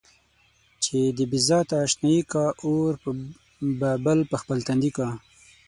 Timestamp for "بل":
4.05-4.19